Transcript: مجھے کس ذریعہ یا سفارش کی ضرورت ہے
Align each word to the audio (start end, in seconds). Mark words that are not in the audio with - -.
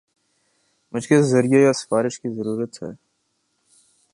مجھے 0.93 1.07
کس 1.09 1.25
ذریعہ 1.25 1.61
یا 1.61 1.73
سفارش 1.73 2.19
کی 2.19 2.29
ضرورت 2.35 2.83
ہے 2.83 2.91